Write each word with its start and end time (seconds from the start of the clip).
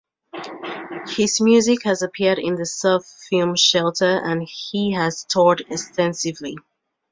His 1.09 1.39
music 1.39 1.83
has 1.83 2.01
appeared 2.01 2.39
in 2.39 2.55
the 2.55 2.65
surf 2.65 3.05
film 3.29 3.55
"Shelter" 3.55 4.19
and 4.25 4.41
he 4.51 4.93
has 4.93 5.25
toured 5.25 5.61
extensively. 5.69 6.57